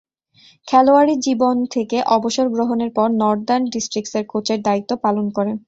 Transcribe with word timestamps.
খেলোয়াড়ী 0.67 1.15
জীবন 1.25 1.55
থেকে 1.73 1.97
অবসর 2.15 2.45
গ্রহণের 2.55 2.91
পর 2.97 3.07
নর্দার্ন 3.21 3.63
ডিস্ট্রিক্টসের 3.73 4.23
কোচের 4.31 4.59
দায়িত্ব 4.67 4.91
পালন 5.03 5.25
করেন। 5.37 5.55